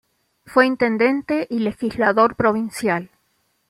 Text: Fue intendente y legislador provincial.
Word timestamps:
Fue 0.47 0.65
intendente 0.65 1.45
y 1.51 1.59
legislador 1.59 2.35
provincial. 2.35 3.11